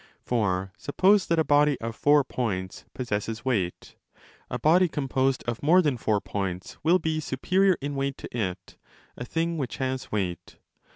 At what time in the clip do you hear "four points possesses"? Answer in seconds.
1.95-3.45